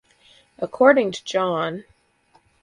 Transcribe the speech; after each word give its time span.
According 0.57 1.11
to 1.11 1.23
John. 1.23 1.83